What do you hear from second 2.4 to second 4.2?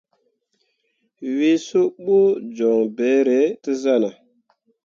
joŋ beere te zarah.